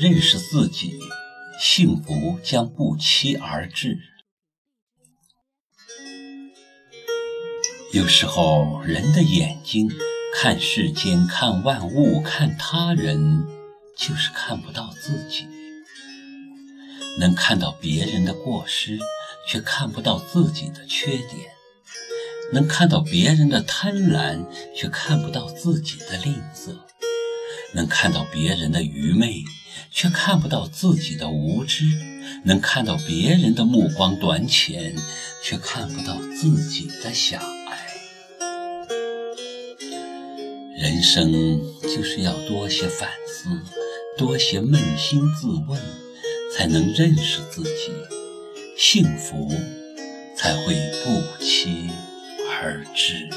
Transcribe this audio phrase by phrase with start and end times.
[0.00, 0.98] 认识自己，
[1.60, 3.98] 幸福将不期而至。
[7.92, 9.90] 有时候，人的眼睛
[10.34, 13.44] 看世间、看万物、看他人，
[13.94, 15.46] 就是看不到自己。
[17.18, 18.98] 能看到别人的过失，
[19.46, 21.44] 却看不到自己的缺点；
[22.54, 26.74] 能看到别人的贪婪，却看不到自己的吝啬；
[27.74, 29.44] 能看到别人的愚昧，
[29.90, 31.84] 却看不到自己的无知；
[32.44, 34.94] 能看到别人的目光短浅，
[35.42, 37.86] 却看不到自己的狭隘。
[40.76, 41.32] 人生
[41.82, 43.48] 就是要多些反思，
[44.16, 45.80] 多些扪心自问。
[46.52, 47.92] 才能认识自己，
[48.76, 49.48] 幸福
[50.36, 51.88] 才会不期
[52.50, 53.30] 而至。